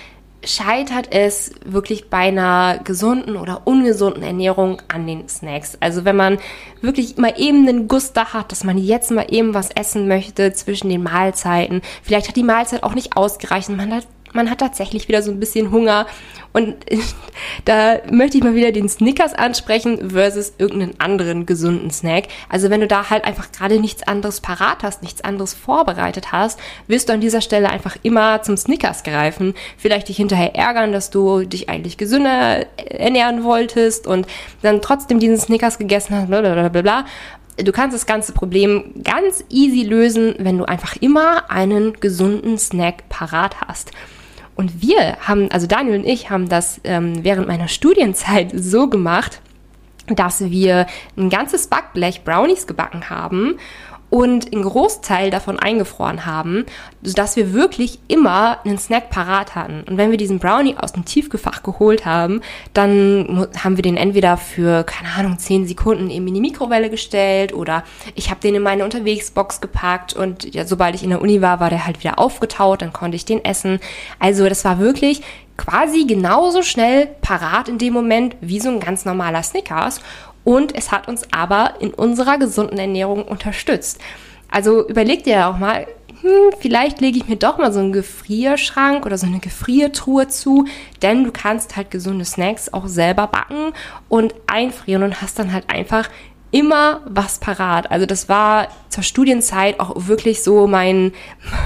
scheitert 0.44 1.14
es 1.14 1.52
wirklich 1.66 2.10
bei 2.10 2.28
einer 2.28 2.80
gesunden 2.84 3.36
oder 3.36 3.62
ungesunden 3.66 4.24
Ernährung 4.24 4.82
an 4.88 5.06
den 5.06 5.28
Snacks. 5.28 5.78
Also 5.82 6.06
wenn 6.06 6.16
man 6.16 6.38
wirklich 6.82 7.18
mal 7.18 7.34
eben 7.38 7.68
einen 7.68 7.88
Guster 7.88 8.34
hat, 8.34 8.52
dass 8.52 8.64
man 8.64 8.78
jetzt 8.78 9.12
mal 9.12 9.28
eben 9.30 9.54
was 9.54 9.70
essen 9.72 10.08
möchte 10.08 10.54
zwischen 10.54 10.90
den 10.90 11.04
Mahlzeiten, 11.04 11.82
vielleicht 12.04 12.30
hat 12.30 12.36
die 12.36 12.44
Mahlzeit 12.44 12.84
auch 12.84 12.96
nicht 12.96 13.18
ausgereicht 13.18 13.70
und 13.70 13.78
man 13.78 13.94
hat 13.94 14.08
man 14.34 14.50
hat 14.50 14.60
tatsächlich 14.60 15.08
wieder 15.08 15.22
so 15.22 15.32
ein 15.32 15.40
bisschen 15.40 15.72
Hunger. 15.72 16.08
Und 16.52 16.76
da 17.66 18.00
möchte 18.12 18.38
ich 18.38 18.44
mal 18.44 18.56
wieder 18.56 18.72
den 18.72 18.90
Snickers 18.90 19.34
ansprechen 19.34 20.10
versus 20.10 20.54
irgendeinen 20.58 21.00
anderen 21.00 21.46
gesunden 21.46 21.92
Snack. 21.92 22.26
Also 22.50 22.70
wenn 22.70 22.82
du 22.82 22.88
da 22.88 23.10
halt 23.10 23.26
einfach 23.26 23.52
gerade 23.52 23.80
nichts 23.80 24.04
anderes 24.04 24.42
parat 24.42 24.84
hast, 24.84 25.04
nichts 25.04 25.24
anderes 25.24 25.54
vorbereitet 25.54 26.32
hast, 26.32 26.60
wirst 26.88 27.10
du 27.10 27.14
an 27.14 27.22
dieser 27.22 27.42
Stelle 27.42 27.70
einfach 27.70 27.98
immer 28.04 28.42
zum 28.42 28.58
Snickers 28.58 29.04
greifen. 29.04 29.54
Vielleicht 29.78 30.10
dich 30.10 30.18
hinterher 30.18 30.56
ärgern, 30.56 30.92
dass 30.92 31.10
du 31.10 31.44
dich 31.44 31.70
eigentlich 31.70 31.98
gesünder 31.98 32.66
ernähren 32.78 33.44
wolltest 33.44 34.08
und 34.08 34.28
dann 34.62 34.82
trotzdem 34.82 35.20
diesen 35.20 35.38
Snickers 35.38 35.78
gegessen 35.78 36.16
hast, 36.16 36.28
blablabla. 36.28 37.06
Du 37.58 37.74
kannst 37.74 37.94
das 37.94 38.06
ganze 38.06 38.32
Problem 38.32 38.94
ganz 39.04 39.44
easy 39.50 39.84
lösen, 39.84 40.36
wenn 40.40 40.58
du 40.58 40.64
einfach 40.64 40.96
immer 41.02 41.52
einen 41.52 42.00
gesunden 42.00 42.58
Snack 42.58 43.10
parat 43.10 43.60
hast. 43.60 43.92
Und 44.60 44.82
wir 44.82 45.16
haben, 45.22 45.50
also 45.52 45.68
Daniel 45.68 46.00
und 46.00 46.06
ich 46.06 46.30
haben 46.30 46.50
das 46.50 46.82
ähm, 46.84 47.24
während 47.24 47.48
meiner 47.48 47.70
Studienzeit 47.70 48.52
so 48.54 48.90
gemacht, 48.90 49.40
dass 50.08 50.42
wir 50.42 50.86
ein 51.16 51.30
ganzes 51.30 51.68
Backblech 51.68 52.26
Brownies 52.26 52.68
gebacken 52.68 53.10
haben 53.10 53.58
und 54.10 54.52
einen 54.52 54.64
Großteil 54.64 55.30
davon 55.30 55.60
eingefroren 55.60 56.26
haben, 56.26 56.66
sodass 57.04 57.36
wir 57.36 57.54
wirklich 57.54 58.00
immer 58.08 58.60
einen 58.66 58.78
Snack 58.78 59.10
parat 59.10 59.56
hatten. 59.56 59.84
Und 59.88 59.98
wenn 59.98 60.12
wir 60.12 60.18
diesen 60.18 60.40
Brownie 60.40 60.76
aus 60.78 60.94
dem 60.94 61.06
Tiefgefach 61.06 61.64
geholt 61.64 62.06
haben, 62.06 62.42
dann 62.74 63.48
haben 63.58 63.78
wir 63.78 63.84
den 63.84 63.98
entweder 63.98 64.38
für, 64.38 64.84
keine 64.84 65.10
Ahnung, 65.14 65.38
10 65.38 65.68
Sekunden 65.68 66.10
eben 66.10 66.28
in 66.28 66.34
die 66.34 66.42
Mikrowelle 66.42 66.90
gestellt 66.90 67.54
oder 67.54 67.84
ich 68.16 68.30
habe 68.30 68.40
den 68.42 68.56
in 68.56 68.64
meine 68.64 68.84
Unterwegsbox 68.84 69.62
gepackt 69.62 70.14
und 70.14 70.54
ja, 70.54 70.66
sobald 70.66 70.96
ich 70.96 71.04
in 71.04 71.12
der 71.12 71.22
Uni 71.22 71.42
war, 71.42 71.60
war 71.60 71.70
der 71.70 71.86
halt 71.86 72.00
wieder 72.00 72.20
aufgetaut, 72.20 72.82
dann 72.82 72.94
konnte 72.94 73.16
ich 73.16 73.26
den 73.26 73.44
essen. 73.46 73.80
Also 74.20 74.50
das 74.50 74.66
war 74.66 74.80
wirklich 74.80 75.22
quasi 75.60 76.06
genauso 76.06 76.64
schnell 76.64 77.08
parat 77.22 77.68
in 77.68 77.78
dem 77.78 77.94
Moment 77.94 78.38
wie 78.40 78.62
so 78.62 78.70
ein 78.70 78.80
ganz 78.80 79.04
normaler 79.04 79.44
Snickers 79.44 80.00
und 80.50 80.76
es 80.76 80.92
hat 80.92 81.08
uns 81.08 81.28
aber 81.30 81.76
in 81.80 81.94
unserer 81.94 82.40
gesunden 82.40 82.80
Ernährung 82.80 83.22
unterstützt. 83.22 84.00
Also 84.50 84.88
überleg 84.88 85.24
dir 85.24 85.48
auch 85.48 85.60
mal, 85.60 85.86
hm, 86.22 86.58
vielleicht 86.60 87.02
lege 87.02 87.20
ich 87.20 87.28
mir 87.28 87.36
doch 87.36 87.60
mal 87.60 87.72
so 87.72 87.78
einen 87.78 87.94
Gefrierschrank 87.94 89.06
oder 89.06 89.20
so 89.20 89.28
eine 89.28 89.38
Gefriertruhe 89.38 90.28
zu, 90.28 90.66
denn 91.04 91.24
du 91.24 91.32
kannst 91.32 91.76
halt 91.76 91.92
gesunde 91.92 92.26
Snacks 92.26 92.74
auch 92.74 92.88
selber 92.88 93.28
backen 93.28 93.74
und 94.08 94.34
einfrieren 94.48 95.04
und 95.04 95.22
hast 95.22 95.38
dann 95.38 95.54
halt 95.54 95.70
einfach 95.70 96.10
immer 96.50 97.02
was 97.06 97.38
parat. 97.38 97.92
Also 97.92 98.08
das 98.08 98.28
war 98.28 98.70
zur 98.90 99.04
Studienzeit 99.04 99.80
auch 99.80 100.08
wirklich 100.08 100.42
so 100.42 100.66
mein, 100.66 101.12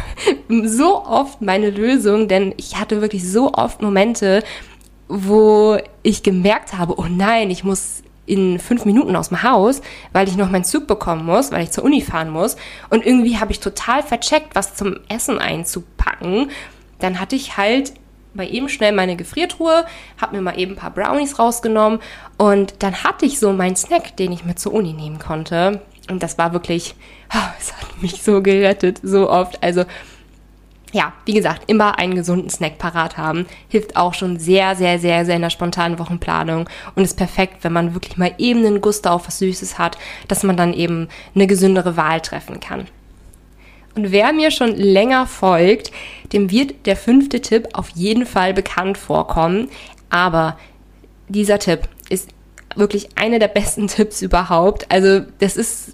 so 0.65 1.05
oft 1.05 1.41
meine 1.41 1.69
Lösung, 1.69 2.27
denn 2.27 2.53
ich 2.57 2.77
hatte 2.77 2.99
wirklich 2.99 3.31
so 3.31 3.53
oft 3.53 3.81
Momente, 3.81 4.43
wo 5.07 5.77
ich 6.01 6.21
gemerkt 6.21 6.77
habe, 6.77 6.99
oh 6.99 7.05
nein, 7.09 7.49
ich 7.49 7.63
muss 7.63 8.03
in 8.25 8.59
fünf 8.59 8.85
Minuten 8.85 9.15
aus 9.15 9.29
dem 9.29 9.43
Haus, 9.43 9.81
weil 10.13 10.27
ich 10.27 10.37
noch 10.37 10.49
meinen 10.49 10.63
Zug 10.63 10.87
bekommen 10.87 11.25
muss, 11.25 11.51
weil 11.51 11.63
ich 11.63 11.71
zur 11.71 11.83
Uni 11.83 12.01
fahren 12.01 12.29
muss. 12.29 12.55
Und 12.89 13.05
irgendwie 13.05 13.37
habe 13.37 13.51
ich 13.51 13.59
total 13.59 14.03
vercheckt, 14.03 14.55
was 14.55 14.75
zum 14.75 14.97
Essen 15.09 15.39
einzupacken. 15.39 16.49
Dann 16.99 17.19
hatte 17.19 17.35
ich 17.35 17.57
halt 17.57 17.93
bei 18.33 18.47
eben 18.47 18.69
schnell 18.69 18.93
meine 18.93 19.15
Gefriertruhe, 19.15 19.85
habe 20.19 20.35
mir 20.35 20.41
mal 20.41 20.59
eben 20.59 20.73
ein 20.73 20.77
paar 20.77 20.91
Brownies 20.91 21.37
rausgenommen 21.37 21.99
und 22.37 22.75
dann 22.79 23.03
hatte 23.03 23.25
ich 23.25 23.39
so 23.39 23.53
meinen 23.53 23.75
Snack, 23.75 24.17
den 24.17 24.31
ich 24.31 24.43
mit 24.43 24.59
zur 24.59 24.73
Uni 24.73 24.93
nehmen 24.93 25.19
konnte. 25.19 25.81
Und 26.09 26.23
das 26.23 26.37
war 26.37 26.51
wirklich, 26.53 26.95
es 27.59 27.73
hat 27.73 28.01
mich 28.01 28.23
so 28.23 28.41
gerettet, 28.41 28.99
so 29.03 29.29
oft. 29.29 29.61
Also 29.63 29.85
ja, 30.93 31.11
wie 31.25 31.33
gesagt, 31.33 31.63
immer 31.67 31.97
einen 31.97 32.15
gesunden 32.15 32.49
Snack 32.49 32.77
parat 32.77 33.17
haben. 33.17 33.47
Hilft 33.67 33.95
auch 33.95 34.13
schon 34.13 34.39
sehr, 34.39 34.75
sehr, 34.75 34.99
sehr, 34.99 35.25
sehr 35.25 35.35
in 35.35 35.41
der 35.41 35.49
spontanen 35.49 35.99
Wochenplanung 35.99 36.69
und 36.95 37.03
ist 37.03 37.17
perfekt, 37.17 37.63
wenn 37.63 37.73
man 37.73 37.95
wirklich 37.95 38.15
mal 38.15 38.33
eben 38.37 38.65
einen 38.65 38.79
Gusto 38.79 39.09
auf 39.09 39.27
was 39.27 39.39
Süßes 39.39 39.79
hat, 39.79 39.97
dass 40.27 40.43
man 40.43 40.55
dann 40.55 40.73
eben 40.73 41.09
eine 41.33 41.47
gesündere 41.47 41.97
Wahl 41.97 42.21
treffen 42.21 42.59
kann. 42.59 42.85
Und 43.95 44.11
wer 44.11 44.33
mir 44.33 44.51
schon 44.51 44.75
länger 44.75 45.25
folgt, 45.27 45.91
dem 46.31 46.51
wird 46.51 46.85
der 46.85 46.95
fünfte 46.95 47.41
Tipp 47.41 47.69
auf 47.73 47.89
jeden 47.89 48.25
Fall 48.25 48.53
bekannt 48.53 48.97
vorkommen. 48.97 49.69
Aber 50.09 50.57
dieser 51.27 51.59
Tipp 51.59 51.87
ist 52.09 52.29
wirklich 52.75 53.09
einer 53.15 53.39
der 53.39 53.47
besten 53.47 53.87
Tipps 53.87 54.21
überhaupt. 54.21 54.91
Also 54.91 55.21
das 55.39 55.57
ist 55.57 55.93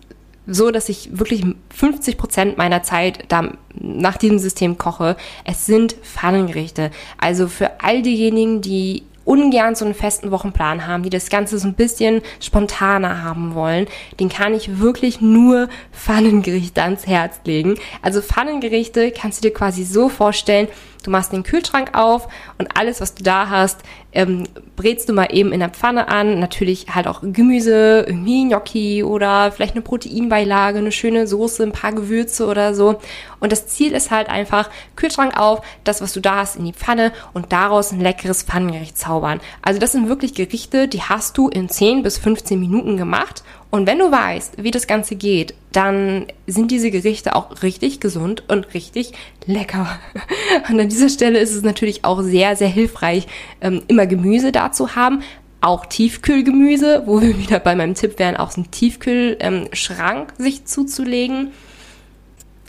so, 0.50 0.72
dass 0.72 0.90
ich 0.90 1.18
wirklich 1.18 1.44
50 1.76 2.18
Prozent 2.18 2.58
meiner 2.58 2.84
Zeit 2.84 3.26
da 3.28 3.52
nach 3.80 4.18
diesem 4.18 4.40
System 4.40 4.78
koche. 4.78 5.16
Es 5.46 5.66
sind 5.66 5.94
Pfannengerichte. 5.94 6.92
Also 7.18 7.48
für 7.48 7.82
all 7.82 8.02
diejenigen, 8.02 8.62
die 8.62 9.04
ungern 9.30 9.76
so 9.76 9.86
einen 9.86 9.94
festen 9.94 10.32
Wochenplan 10.32 10.88
haben, 10.88 11.04
die 11.04 11.12
das 11.12 11.30
Ganze 11.30 11.60
so 11.60 11.68
ein 11.68 11.76
bisschen 11.76 12.24
spontaner 12.40 13.22
haben 13.22 13.54
wollen, 13.54 13.86
den 14.20 14.28
kann 14.28 14.56
ich 14.56 14.80
wirklich 14.80 15.22
nur 15.22 15.70
Pfannengerichte 15.92 16.82
ans 16.82 17.06
Herz 17.06 17.40
legen. 17.46 17.76
Also 18.02 18.22
Pfannengerichte 18.22 19.12
kannst 19.12 19.38
du 19.38 19.48
dir 19.48 19.54
quasi 19.54 19.84
so 19.84 20.10
vorstellen, 20.10 20.68
du 21.04 21.12
machst 21.12 21.32
den 21.32 21.44
Kühlschrank 21.44 21.98
auf 21.98 22.28
und 22.58 22.78
alles, 22.78 23.02
was 23.02 23.16
du 23.16 23.24
da 23.24 23.50
hast, 23.50 23.82
ähm, 24.12 24.48
brätst 24.76 25.08
du 25.08 25.14
mal 25.14 25.28
eben 25.32 25.52
in 25.52 25.60
der 25.60 25.70
Pfanne 25.70 26.08
an. 26.08 26.40
Natürlich 26.40 26.88
halt 26.94 27.08
auch 27.08 27.22
Gemüse, 27.22 28.06
irgendwie 28.08 28.48
Gnocchi 28.48 29.04
oder 29.04 29.52
vielleicht 29.52 29.76
eine 29.76 29.82
Proteinbeilage, 29.82 30.80
eine 30.80 30.92
schöne 30.92 31.28
Soße, 31.28 31.64
ein 31.64 31.72
paar 31.72 31.94
Gewürze 31.94 32.48
oder 32.48 32.74
so. 32.74 33.00
Und 33.40 33.52
das 33.52 33.68
Ziel 33.68 33.94
ist 33.94 34.12
halt 34.12 34.30
einfach, 34.30 34.70
Kühlschrank 34.96 35.40
auf, 35.40 35.62
das, 35.84 36.02
was 36.02 36.14
du 36.14 36.20
da 36.20 36.38
hast, 36.38 36.56
in 36.56 36.66
die 36.66 36.74
Pfanne 36.74 37.12
und 37.34 37.52
daraus 37.52 37.92
ein 37.92 38.02
leckeres 38.02 38.44
Pfannengericht 38.44 38.98
zaubern. 38.98 39.40
Also 39.62 39.80
das 39.80 39.92
sind 39.92 40.10
wirklich 40.10 40.34
Gerichte, 40.34 40.88
die 40.88 41.02
hast 41.02 41.38
du 41.38 41.50
in 41.50 41.70
10 41.70 42.04
bis 42.04 42.18
15 42.18 42.60
Minuten 42.60 42.98
gemacht 42.98 43.44
und 43.72 43.86
wenn 43.86 44.00
du 44.00 44.12
weißt, 44.12 44.64
wie 44.64 44.72
das 44.72 44.88
Ganze 44.88 45.16
geht, 45.16 45.54
dann 45.72 46.26
sind 46.48 46.72
diese 46.72 46.90
Gerichte 46.90 47.36
auch 47.36 47.62
richtig 47.62 48.00
gesund 48.00 48.44
und 48.48 48.74
richtig 48.74 49.12
lecker. 49.46 50.00
Und 50.70 50.80
an 50.80 50.90
dieser 50.90 51.10
Stelle 51.10 51.40
ist 51.40 51.56
es 51.56 51.62
natürlich 51.62 52.04
auch 52.04 52.22
sehr, 52.22 52.56
sehr 52.56 52.68
hilfreich, 52.68 53.28
ähm, 53.62 53.84
immer 53.88 54.08
Gemüse 54.08 54.52
da 54.52 54.72
zu 54.72 54.96
haben. 54.96 55.22
Auch 55.62 55.86
Tiefkühlgemüse, 55.86 57.04
wo 57.06 57.22
wir 57.22 57.38
wieder 57.40 57.60
bei 57.60 57.76
meinem 57.76 57.94
Tipp 57.94 58.18
wären, 58.18 58.38
auch 58.38 58.50
so 58.50 58.62
einen 58.62 58.72
Tiefkühlschrank 58.72 60.34
ähm, 60.38 60.44
sich 60.44 60.66
zuzulegen. 60.66 61.52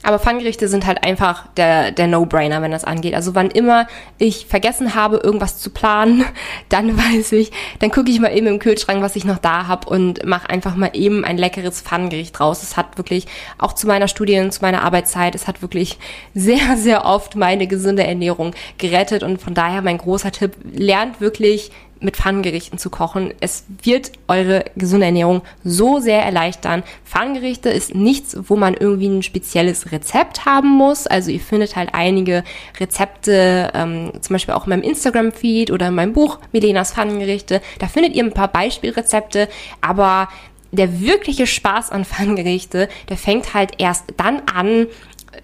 Aber 0.02 0.18
Pfannengerichte 0.18 0.66
sind 0.68 0.86
halt 0.86 1.04
einfach 1.04 1.46
der, 1.56 1.92
der 1.92 2.06
No-Brainer, 2.06 2.62
wenn 2.62 2.70
das 2.70 2.84
angeht. 2.84 3.14
Also 3.14 3.34
wann 3.34 3.50
immer 3.50 3.86
ich 4.16 4.46
vergessen 4.46 4.94
habe, 4.94 5.18
irgendwas 5.18 5.58
zu 5.58 5.70
planen, 5.70 6.24
dann 6.70 6.96
weiß 6.96 7.32
ich, 7.32 7.52
dann 7.80 7.90
gucke 7.90 8.10
ich 8.10 8.18
mal 8.18 8.34
eben 8.34 8.46
im 8.46 8.58
Kühlschrank, 8.58 9.02
was 9.02 9.16
ich 9.16 9.24
noch 9.24 9.38
da 9.38 9.66
habe 9.66 9.88
und 9.88 10.24
mache 10.24 10.48
einfach 10.48 10.74
mal 10.74 10.90
eben 10.94 11.24
ein 11.24 11.36
leckeres 11.36 11.82
Pfannengericht 11.82 12.38
draus. 12.38 12.62
Es 12.62 12.76
hat 12.76 12.96
wirklich 12.96 13.26
auch 13.58 13.74
zu 13.74 13.86
meiner 13.86 14.08
Studien, 14.08 14.50
zu 14.50 14.62
meiner 14.62 14.82
Arbeitszeit, 14.82 15.34
es 15.34 15.46
hat 15.46 15.60
wirklich 15.60 15.98
sehr, 16.34 16.76
sehr 16.76 17.04
oft 17.04 17.36
meine 17.36 17.66
gesunde 17.66 18.06
Ernährung 18.06 18.54
gerettet 18.78 19.22
und 19.22 19.40
von 19.40 19.54
daher 19.54 19.82
mein 19.82 19.98
großer 19.98 20.32
Tipp, 20.32 20.52
lernt 20.72 21.20
wirklich 21.20 21.70
mit 22.00 22.16
Pfannengerichten 22.16 22.78
zu 22.78 22.90
kochen. 22.90 23.32
Es 23.40 23.64
wird 23.82 24.12
eure 24.28 24.64
gesunde 24.76 25.06
Ernährung 25.06 25.42
so 25.64 26.00
sehr 26.00 26.22
erleichtern. 26.22 26.82
Pfannengerichte 27.04 27.68
ist 27.68 27.94
nichts, 27.94 28.36
wo 28.48 28.56
man 28.56 28.74
irgendwie 28.74 29.08
ein 29.08 29.22
spezielles 29.22 29.92
Rezept 29.92 30.44
haben 30.46 30.68
muss. 30.68 31.06
Also 31.06 31.30
ihr 31.30 31.40
findet 31.40 31.76
halt 31.76 31.90
einige 31.92 32.44
Rezepte, 32.78 33.70
ähm, 33.74 34.12
zum 34.20 34.34
Beispiel 34.34 34.54
auch 34.54 34.66
in 34.66 34.70
meinem 34.70 34.82
Instagram-Feed 34.82 35.70
oder 35.70 35.88
in 35.88 35.94
meinem 35.94 36.12
Buch 36.12 36.38
Milenas 36.52 36.92
Pfannengerichte. 36.92 37.60
Da 37.78 37.86
findet 37.86 38.14
ihr 38.14 38.24
ein 38.24 38.32
paar 38.32 38.48
Beispielrezepte, 38.48 39.48
aber 39.80 40.28
der 40.72 41.00
wirkliche 41.00 41.46
Spaß 41.46 41.90
an 41.90 42.04
Pfannengerichte, 42.04 42.88
der 43.08 43.16
fängt 43.16 43.54
halt 43.54 43.72
erst 43.78 44.04
dann 44.16 44.42
an, 44.52 44.86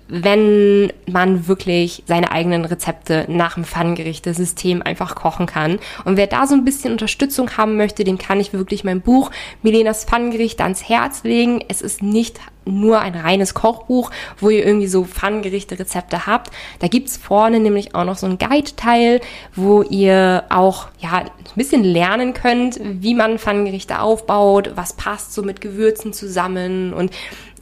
wenn 0.09 0.93
man 1.11 1.49
wirklich 1.49 2.03
seine 2.07 2.31
eigenen 2.31 2.65
Rezepte 2.65 3.27
nach 3.29 3.55
dem 3.55 3.65
Pfannengerichte-System 3.65 4.83
einfach 4.83 5.15
kochen 5.15 5.47
kann. 5.47 5.79
Und 6.05 6.17
wer 6.17 6.27
da 6.27 6.47
so 6.47 6.55
ein 6.55 6.65
bisschen 6.65 6.93
Unterstützung 6.93 7.57
haben 7.57 7.77
möchte, 7.77 8.05
dem 8.05 8.19
kann 8.19 8.41
ich 8.41 8.53
wirklich 8.53 8.85
mein 8.85 9.01
Buch 9.01 9.31
Milenas 9.63 10.05
Pfannengerichte 10.05 10.63
ans 10.63 10.89
Herz 10.89 11.25
legen. 11.25 11.65
Es 11.69 11.83
ist 11.83 12.03
nicht 12.03 12.41
nur 12.67 13.01
ein 13.01 13.15
reines 13.15 13.55
Kochbuch, 13.55 14.11
wo 14.39 14.51
ihr 14.51 14.67
irgendwie 14.67 14.89
so 14.89 15.05
Pfannengerichte 15.05 15.79
Rezepte 15.79 16.27
habt. 16.27 16.51
Da 16.81 16.89
gibt's 16.89 17.17
vorne 17.17 17.61
nämlich 17.61 17.95
auch 17.95 18.05
noch 18.05 18.17
so 18.17 18.27
ein 18.27 18.39
Guide-Teil, 18.39 19.21
wo 19.55 19.83
ihr 19.83 20.45
auch 20.51 20.89
ja 20.99 21.19
ein 21.19 21.31
bisschen 21.55 21.85
lernen 21.85 22.35
könnt, 22.35 22.79
wie 22.83 23.15
man 23.15 23.39
Pfannengerichte 23.39 24.01
aufbaut, 24.01 24.73
was 24.75 24.95
passt 24.95 25.33
so 25.33 25.43
mit 25.43 25.61
Gewürzen 25.61 26.13
zusammen 26.13 26.93
und 26.93 27.11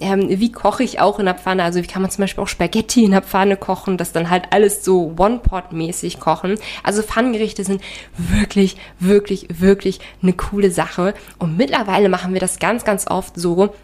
ähm, 0.01 0.27
wie 0.29 0.51
koche 0.51 0.83
ich 0.83 1.01
auch 1.01 1.19
in 1.19 1.27
der 1.27 1.35
Pfanne. 1.35 1.63
Also 1.63 1.83
wie 1.83 1.87
kann 1.87 2.03
man 2.03 2.11
zum 2.11 2.23
Beispiel 2.23 2.43
auch 2.43 2.49
Spaghetti 2.49 3.05
in 3.05 3.13
der 3.13 3.23
Pfanne 3.23 3.57
kochen, 3.57 3.97
das 3.97 4.13
dann 4.13 4.31
halt 4.31 4.47
alles 4.51 4.85
so 4.85 5.15
One-Pot-mäßig 5.17 6.19
kochen. 6.19 6.57
Also 6.83 7.03
Pfannengerichte 7.03 7.65
sind 7.65 7.83
wirklich, 8.17 8.77
wirklich, 8.99 9.47
wirklich 9.51 10.01
eine 10.23 10.33
coole 10.33 10.71
Sache. 10.71 11.15
Und 11.39 11.57
mittlerweile 11.57 12.09
machen 12.09 12.33
wir 12.33 12.41
das 12.41 12.59
ganz, 12.59 12.85
ganz 12.85 13.07
oft 13.09 13.37
so, 13.37 13.75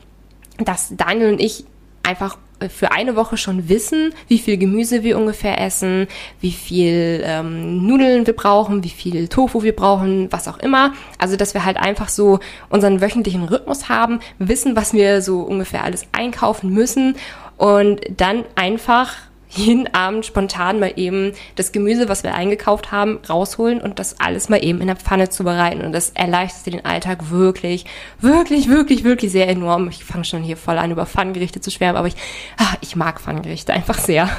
dass 0.64 0.94
Daniel 0.96 1.32
und 1.32 1.40
ich 1.40 1.64
einfach 2.02 2.38
äh, 2.60 2.68
für 2.68 2.92
eine 2.92 3.16
Woche 3.16 3.36
schon 3.36 3.68
wissen, 3.68 4.14
wie 4.28 4.38
viel 4.38 4.56
Gemüse 4.56 5.02
wir 5.02 5.18
ungefähr 5.18 5.60
essen, 5.60 6.06
wie 6.40 6.52
viel 6.52 7.22
ähm, 7.24 7.86
Nudeln 7.86 8.26
wir 8.26 8.34
brauchen, 8.34 8.84
wie 8.84 8.90
viel 8.90 9.28
Tofu 9.28 9.62
wir 9.62 9.74
brauchen, 9.74 10.30
was 10.30 10.48
auch 10.48 10.58
immer. 10.58 10.92
Also, 11.18 11.36
dass 11.36 11.54
wir 11.54 11.64
halt 11.64 11.76
einfach 11.76 12.08
so 12.08 12.40
unseren 12.68 13.00
wöchentlichen 13.00 13.44
Rhythmus 13.44 13.88
haben, 13.88 14.20
wissen, 14.38 14.76
was 14.76 14.92
wir 14.92 15.22
so 15.22 15.40
ungefähr 15.40 15.84
alles 15.84 16.06
einkaufen 16.12 16.70
müssen 16.70 17.16
und 17.56 18.00
dann 18.16 18.44
einfach 18.54 19.16
jeden 19.50 19.92
Abend 19.94 20.24
spontan 20.24 20.78
mal 20.78 20.92
eben 20.96 21.32
das 21.56 21.72
Gemüse, 21.72 22.08
was 22.08 22.22
wir 22.22 22.34
eingekauft 22.34 22.92
haben, 22.92 23.18
rausholen 23.28 23.80
und 23.80 23.98
das 23.98 24.20
alles 24.20 24.48
mal 24.48 24.62
eben 24.62 24.80
in 24.80 24.86
der 24.86 24.96
Pfanne 24.96 25.28
zubereiten. 25.28 25.82
Und 25.82 25.92
das 25.92 26.10
erleichtert 26.10 26.72
den 26.72 26.84
Alltag 26.84 27.30
wirklich, 27.30 27.84
wirklich, 28.20 28.68
wirklich, 28.68 29.04
wirklich 29.04 29.32
sehr 29.32 29.48
enorm. 29.48 29.88
Ich 29.88 30.04
fange 30.04 30.24
schon 30.24 30.42
hier 30.42 30.56
voll 30.56 30.78
an, 30.78 30.92
über 30.92 31.04
Pfannengerichte 31.04 31.60
zu 31.60 31.70
schwärmen, 31.70 31.96
aber 31.96 32.08
ich, 32.08 32.16
ach, 32.56 32.76
ich 32.80 32.94
mag 32.96 33.20
Pfannengerichte 33.20 33.72
einfach 33.72 33.98
sehr. 33.98 34.28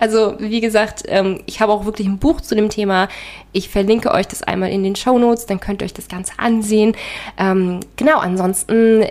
Also, 0.00 0.34
wie 0.38 0.60
gesagt, 0.60 1.04
ähm, 1.06 1.40
ich 1.46 1.60
habe 1.60 1.70
auch 1.70 1.84
wirklich 1.84 2.08
ein 2.08 2.18
Buch 2.18 2.40
zu 2.40 2.56
dem 2.56 2.70
Thema. 2.70 3.08
Ich 3.52 3.68
verlinke 3.68 4.10
euch 4.10 4.26
das 4.26 4.42
einmal 4.42 4.70
in 4.70 4.82
den 4.82 4.96
Show 4.96 5.18
Notes, 5.18 5.46
dann 5.46 5.60
könnt 5.60 5.80
ihr 5.80 5.84
euch 5.84 5.94
das 5.94 6.08
Ganze 6.08 6.32
ansehen. 6.38 6.96
Ähm, 7.38 7.80
genau, 7.96 8.18
ansonsten 8.18 9.04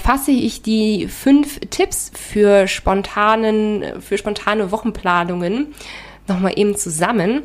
fasse 0.00 0.30
ich 0.30 0.62
die 0.62 1.08
fünf 1.08 1.60
Tipps 1.70 2.10
für 2.14 2.68
spontanen, 2.68 4.00
für 4.00 4.18
spontane 4.18 4.70
Wochenplanungen 4.72 5.74
nochmal 6.28 6.52
eben 6.56 6.76
zusammen. 6.76 7.42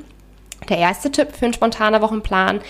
Der 0.70 0.77
erste 0.77 1.12
Tipp 1.12 1.30
für 1.38 1.46
einen 1.46 1.54
spontanen 1.54 2.01
Wochenplan 2.01 2.62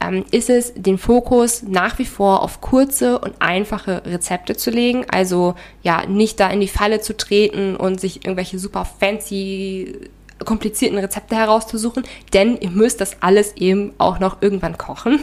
ähm, 0.00 0.24
ist 0.30 0.50
es, 0.50 0.72
den 0.74 0.98
Fokus 0.98 1.62
nach 1.62 1.98
wie 1.98 2.04
vor 2.04 2.42
auf 2.42 2.60
kurze 2.60 3.18
und 3.18 3.34
einfache 3.40 4.02
Rezepte 4.06 4.56
zu 4.56 4.70
legen. 4.70 5.06
Also 5.10 5.54
ja, 5.82 6.06
nicht 6.06 6.40
da 6.40 6.48
in 6.50 6.60
die 6.60 6.68
Falle 6.68 7.00
zu 7.00 7.16
treten 7.16 7.76
und 7.76 8.00
sich 8.00 8.24
irgendwelche 8.24 8.58
super 8.58 8.84
fancy 8.84 10.10
komplizierten 10.44 10.98
Rezepte 10.98 11.36
herauszusuchen, 11.36 12.04
denn 12.32 12.56
ihr 12.56 12.70
müsst 12.70 13.00
das 13.00 13.22
alles 13.22 13.56
eben 13.56 13.92
auch 13.98 14.18
noch 14.18 14.42
irgendwann 14.42 14.76
kochen. 14.76 15.20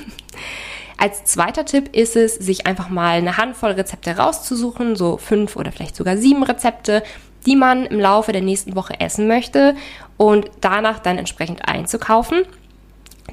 Als 1.01 1.24
zweiter 1.24 1.63
Tipp 1.63 1.96
ist 1.96 2.18
es, 2.18 2.36
sich 2.36 2.68
einfach 2.68 2.89
mal 2.89 3.20
eine 3.20 3.38
Handvoll 3.38 3.72
Rezepte 3.72 4.18
rauszusuchen, 4.18 4.98
so 4.98 5.15
fünf 5.15 5.56
oder 5.56 5.72
vielleicht 5.72 5.96
sogar 5.96 6.18
sieben 6.18 6.44
Rezepte, 6.44 7.03
die 7.46 7.56
man 7.56 7.86
im 7.86 8.01
Laufe 8.01 8.34
der 8.34 8.41
nächsten 8.41 8.75
Woche 8.75 9.00
essen 9.00 9.25
möchte 9.25 9.75
und 10.18 10.51
danach 10.60 11.00
dann 11.00 11.18
entsprechend 11.18 11.65
einzukaufen. 11.70 12.41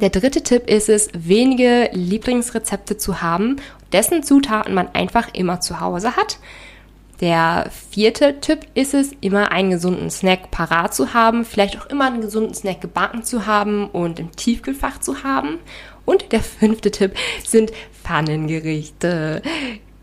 Der 0.01 0.11
dritte 0.11 0.43
Tipp 0.43 0.71
ist 0.71 0.89
es, 0.89 1.09
wenige 1.13 1.91
Lieblingsrezepte 1.93 2.99
zu 2.99 3.21
haben, 3.21 3.57
dessen 3.93 4.23
Zutaten 4.23 4.73
man 4.73 4.95
einfach 4.95 5.35
immer 5.35 5.61
zu 5.61 5.81
Hause 5.81 6.15
hat. 6.17 6.39
Der 7.21 7.69
vierte 7.91 8.39
Tipp 8.41 8.67
ist 8.75 8.95
es, 8.95 9.11
immer 9.23 9.51
einen 9.51 9.71
gesunden 9.71 10.11
Snack 10.11 10.53
parat 10.53 10.95
zu 10.95 11.15
haben, 11.15 11.45
vielleicht 11.45 11.81
auch 11.81 11.87
immer 11.87 12.05
einen 12.05 12.21
gesunden 12.21 12.55
Snack 12.55 12.81
gebacken 12.81 13.25
zu 13.25 13.47
haben 13.47 13.89
und 13.89 14.21
im 14.21 14.37
Tiefkühlfach 14.37 15.01
zu 15.01 15.25
haben. 15.25 15.59
Und 16.07 16.33
der 16.33 16.41
fünfte 16.41 16.91
Tipp 16.91 17.15
sind 17.45 17.73
Pfannengerichte. 18.03 19.43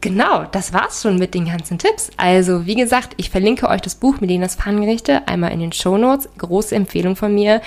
Genau, 0.03 0.43
das 0.51 0.73
war's 0.73 1.01
schon 1.01 1.17
mit 1.17 1.33
den 1.33 1.45
ganzen 1.45 1.77
Tipps. 1.77 2.09
Also, 2.17 2.65
wie 2.65 2.75
gesagt, 2.75 3.13
ich 3.15 3.29
verlinke 3.29 3.69
euch 3.69 3.79
das 3.79 3.95
Buch 3.95 4.19
Melenas 4.19 4.55
Pfannengerichte 4.55 5.25
einmal 5.29 5.53
in 5.53 5.61
den 5.61 5.71
Show 5.71 5.97
Notes. 5.97 6.27
Große 6.37 6.75
Empfehlung 6.75 7.15
von 7.15 7.33
mir. 7.33 7.61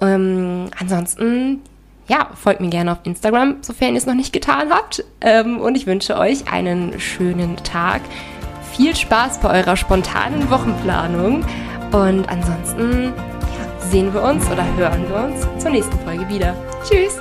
Ähm, 0.00 0.70
ansonsten, 0.80 1.60
ja, 2.08 2.30
folgt 2.34 2.62
mir 2.62 2.70
gerne 2.70 2.92
auf 2.92 3.00
Instagram, 3.04 3.56
sofern 3.60 3.90
ihr 3.90 3.98
es 3.98 4.06
noch 4.06 4.14
nicht 4.14 4.32
getan 4.32 4.70
habt. 4.70 5.04
Ähm, 5.20 5.60
und 5.60 5.76
ich 5.76 5.86
wünsche 5.86 6.16
euch 6.16 6.50
einen 6.50 6.98
schönen 6.98 7.56
Tag. 7.58 8.00
Viel 8.72 8.96
Spaß 8.96 9.40
bei 9.40 9.58
eurer 9.60 9.76
spontanen 9.76 10.48
Wochenplanung. 10.48 11.44
Und 11.92 12.26
ansonsten 12.30 13.12
ja, 13.12 13.90
sehen 13.90 14.14
wir 14.14 14.22
uns 14.22 14.46
oder 14.50 14.64
hören 14.76 15.06
wir 15.06 15.16
uns 15.24 15.62
zur 15.62 15.70
nächsten 15.70 15.98
Folge 15.98 16.26
wieder. 16.30 16.56
Tschüss! 16.82 17.20